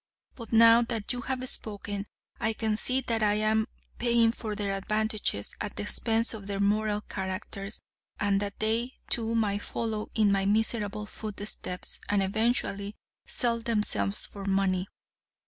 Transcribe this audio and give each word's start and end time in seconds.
But 0.33 0.51
now 0.51 0.81
that 0.81 1.13
you 1.13 1.21
have 1.21 1.47
spoken, 1.47 2.07
I 2.39 2.53
can 2.53 2.75
see 2.75 3.01
that 3.01 3.21
I 3.21 3.35
am 3.35 3.67
paying 3.99 4.31
for 4.31 4.55
their 4.55 4.71
advantages 4.71 5.53
at 5.61 5.75
the 5.75 5.83
expense 5.83 6.33
of 6.33 6.47
their 6.47 6.59
moral 6.59 7.01
characters, 7.01 7.79
and 8.19 8.39
that 8.41 8.57
they 8.59 8.95
too 9.11 9.35
might 9.35 9.61
follow 9.61 10.07
in 10.15 10.31
my 10.31 10.47
miserable 10.47 11.05
footsteps 11.05 11.99
and, 12.09 12.23
eventually 12.23 12.95
sell 13.27 13.59
themselves 13.59 14.25
for 14.25 14.43
money. 14.45 14.87